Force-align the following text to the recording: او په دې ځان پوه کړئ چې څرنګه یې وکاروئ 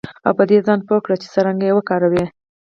او 0.27 0.31
په 0.37 0.43
دې 0.49 0.57
ځان 0.67 0.79
پوه 0.87 0.99
کړئ 1.05 1.17
چې 1.21 1.27
څرنګه 1.33 1.65
یې 1.67 1.75
وکاروئ 1.77 2.23